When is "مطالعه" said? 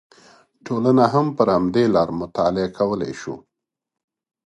2.21-2.69